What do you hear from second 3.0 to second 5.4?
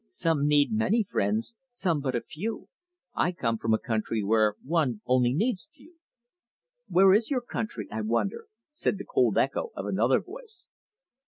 I come from a country where one only